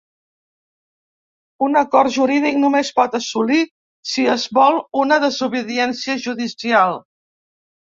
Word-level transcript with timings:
Un 1.67 1.77
acord 1.81 2.15
jurídic 2.15 2.59
només 2.65 2.91
pot 3.01 3.19
assolir 3.21 3.61
si 4.15 4.29
es 4.41 4.49
vol, 4.61 4.83
una 5.07 5.23
desobediència 5.29 6.23
judicial. 6.29 7.03